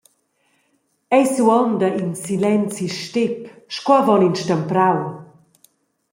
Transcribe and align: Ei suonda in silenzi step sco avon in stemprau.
Ei 1.15 1.25
suonda 1.33 1.87
in 2.03 2.11
silenzi 2.25 2.87
step 3.01 3.37
sco 3.75 3.91
avon 3.99 4.21
in 4.29 4.35
stemprau. 4.41 4.99